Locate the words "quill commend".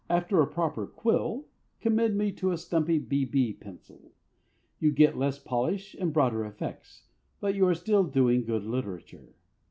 0.87-2.17